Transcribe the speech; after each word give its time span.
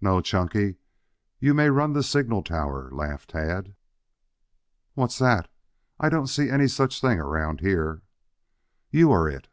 "No, 0.00 0.20
Chunky. 0.20 0.78
You 1.38 1.54
may 1.54 1.70
run 1.70 1.92
the 1.92 2.02
signal 2.02 2.42
tower," 2.42 2.88
laughed 2.90 3.30
Tad. 3.30 3.76
"What's 4.94 5.18
that? 5.20 5.48
I 6.00 6.08
don't 6.08 6.26
see 6.26 6.50
any 6.50 6.66
such 6.66 7.00
thing 7.00 7.20
around 7.20 7.60
here?" 7.60 8.02
"You 8.90 9.12
are 9.12 9.28
it." 9.28 9.46